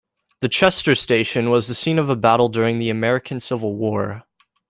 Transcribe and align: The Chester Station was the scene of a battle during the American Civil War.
The 0.39 0.49
Chester 0.49 0.95
Station 0.95 1.51
was 1.51 1.67
the 1.67 1.75
scene 1.75 1.99
of 1.99 2.09
a 2.09 2.15
battle 2.15 2.49
during 2.49 2.79
the 2.79 2.89
American 2.89 3.39
Civil 3.39 3.75
War. 3.75 4.23